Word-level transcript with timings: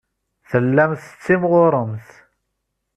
Tellamt 0.49 1.01
tettimɣuremt. 1.09 2.09